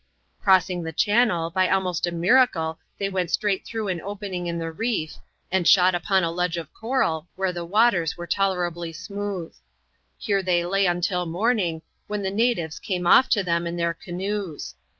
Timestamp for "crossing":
0.41-0.81